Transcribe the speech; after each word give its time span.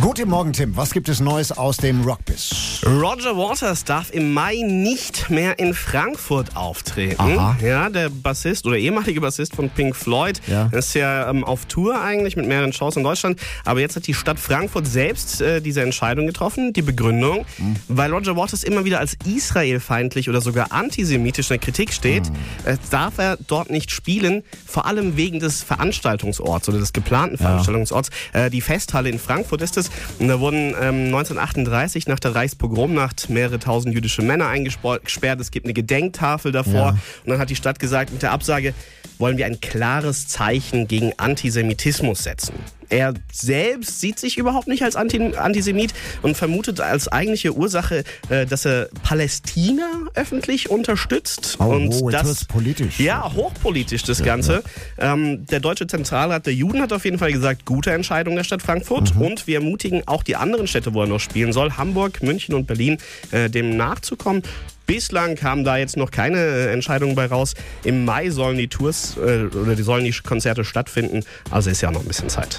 Guten 0.00 0.30
Morgen, 0.30 0.52
Tim. 0.54 0.74
Was 0.76 0.92
gibt 0.92 1.10
es 1.10 1.20
Neues 1.20 1.52
aus 1.52 1.76
dem 1.76 2.00
Rockbiz? 2.02 2.80
Roger 2.86 3.36
Waters 3.36 3.84
darf 3.84 4.10
im 4.12 4.32
Mai 4.32 4.62
nicht 4.64 5.28
mehr 5.28 5.58
in 5.58 5.74
Frankfurt 5.74 6.56
auftreten. 6.56 7.20
Aha. 7.20 7.56
Ja, 7.62 7.90
der 7.90 8.08
Bassist 8.08 8.64
oder 8.66 8.78
ehemalige 8.78 9.20
Bassist 9.20 9.54
von 9.54 9.68
Pink 9.68 9.94
Floyd 9.94 10.40
Ja. 10.46 10.68
ist 10.72 10.94
ja 10.94 11.28
ähm, 11.28 11.44
auf 11.44 11.66
Tour 11.66 12.00
eigentlich 12.00 12.34
mit 12.36 12.46
mehreren 12.46 12.72
Shows 12.72 12.96
in 12.96 13.02
Deutschland. 13.04 13.38
Aber 13.66 13.80
jetzt 13.80 13.94
hat 13.94 14.06
die 14.06 14.14
Stadt 14.14 14.40
Frankfurt 14.40 14.86
selbst 14.86 15.42
äh, 15.42 15.60
diese 15.60 15.82
Entscheidung 15.82 16.26
getroffen. 16.26 16.72
Die 16.72 16.82
Begründung, 16.82 17.44
Hm. 17.56 17.76
weil 17.88 18.10
Roger 18.10 18.36
Waters 18.36 18.64
immer 18.64 18.86
wieder 18.86 19.00
als 19.00 19.16
israelfeindlich 19.26 20.30
oder 20.30 20.40
sogar 20.40 20.72
antisemitisch 20.72 21.50
in 21.50 21.54
der 21.58 21.64
Kritik 21.64 21.92
steht, 21.92 22.26
Hm. 22.28 22.34
äh, 22.64 22.76
darf 22.90 23.18
er 23.18 23.36
dort 23.48 23.68
nicht 23.70 23.90
spielen. 23.90 24.44
Vor 24.66 24.86
allem 24.86 25.16
wegen 25.18 25.40
des 25.40 25.62
Veranstaltungsorts 25.62 26.68
oder 26.70 26.78
des 26.78 26.94
geplanten 26.94 27.36
Veranstaltungsorts. 27.36 28.08
Äh, 28.32 28.48
die 28.48 28.62
Festhalle 28.62 29.10
in 29.10 29.18
Frankfurt 29.18 29.60
ist 29.60 29.76
es. 29.76 29.89
Und 30.18 30.28
da 30.28 30.40
wurden 30.40 30.74
ähm, 30.80 31.06
1938 31.06 32.06
nach 32.06 32.20
der 32.20 32.34
Reichspogromnacht 32.34 33.30
mehrere 33.30 33.58
tausend 33.58 33.94
jüdische 33.94 34.22
Männer 34.22 34.48
eingesperrt. 34.48 35.40
Es 35.40 35.50
gibt 35.50 35.66
eine 35.66 35.74
Gedenktafel 35.74 36.52
davor. 36.52 36.72
Ja. 36.74 36.88
Und 37.24 37.30
dann 37.30 37.38
hat 37.38 37.50
die 37.50 37.56
Stadt 37.56 37.78
gesagt, 37.78 38.12
mit 38.12 38.22
der 38.22 38.32
Absage 38.32 38.74
wollen 39.18 39.36
wir 39.36 39.46
ein 39.46 39.60
klares 39.60 40.28
Zeichen 40.28 40.88
gegen 40.88 41.12
Antisemitismus 41.18 42.24
setzen. 42.24 42.54
Er 42.90 43.14
selbst 43.32 44.00
sieht 44.00 44.18
sich 44.18 44.36
überhaupt 44.36 44.68
nicht 44.68 44.82
als 44.82 44.96
Anti 44.96 45.34
Antisemit 45.36 45.94
und 46.22 46.36
vermutet 46.36 46.80
als 46.80 47.08
eigentliche 47.08 47.54
Ursache, 47.54 48.04
äh, 48.28 48.46
dass 48.46 48.66
er 48.66 48.88
Palästina 49.02 49.88
öffentlich 50.14 50.70
unterstützt. 50.70 51.56
Oh, 51.60 51.64
und 51.64 51.92
oh, 51.94 52.10
das 52.10 52.44
politisch. 52.44 52.98
Ja, 52.98 53.32
hochpolitisch 53.32 54.02
das 54.02 54.22
Ganze. 54.22 54.62
Ähm, 54.98 55.46
der 55.46 55.60
Deutsche 55.60 55.86
Zentralrat 55.86 56.46
der 56.46 56.54
Juden 56.54 56.82
hat 56.82 56.92
auf 56.92 57.04
jeden 57.04 57.18
Fall 57.18 57.32
gesagt, 57.32 57.64
gute 57.64 57.92
Entscheidung 57.92 58.36
der 58.36 58.44
Stadt 58.44 58.62
Frankfurt. 58.62 59.14
Mhm. 59.14 59.22
Und 59.22 59.46
wir 59.46 59.56
ermutigen 59.56 60.02
auch 60.06 60.22
die 60.22 60.36
anderen 60.36 60.66
Städte, 60.66 60.92
wo 60.92 61.02
er 61.02 61.06
noch 61.06 61.20
spielen 61.20 61.52
soll, 61.52 61.72
Hamburg, 61.72 62.22
München 62.22 62.54
und 62.54 62.66
Berlin, 62.66 62.98
äh, 63.30 63.48
dem 63.48 63.76
nachzukommen. 63.76 64.42
Bislang 64.90 65.36
kam 65.36 65.62
da 65.62 65.76
jetzt 65.76 65.96
noch 65.96 66.10
keine 66.10 66.38
äh, 66.38 66.72
Entscheidung 66.72 67.14
bei 67.14 67.26
raus. 67.26 67.54
Im 67.84 68.04
Mai 68.04 68.30
sollen 68.30 68.58
die 68.58 68.66
Tours 68.66 69.16
äh, 69.18 69.44
oder 69.44 69.76
die 69.76 69.84
sollen 69.84 70.02
die 70.02 70.10
Konzerte 70.10 70.64
stattfinden. 70.64 71.22
Also 71.48 71.70
ist 71.70 71.80
ja 71.80 71.92
noch 71.92 72.00
ein 72.00 72.08
bisschen 72.08 72.28
Zeit. 72.28 72.58